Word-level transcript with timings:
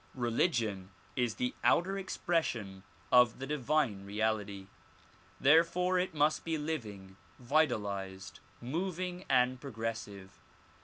Religion 0.15 0.89
is 1.15 1.35
the 1.35 1.53
outer 1.63 1.95
expression 1.95 2.81
of 3.11 3.37
the 3.37 3.45
divine 3.45 4.03
reality. 4.03 4.65
Therefore 5.39 5.99
it 5.99 6.15
must 6.15 6.43
be 6.43 6.57
living, 6.57 7.17
vitalized, 7.37 8.39
moving 8.59 9.25
and 9.29 9.61
progressive. 9.61 10.39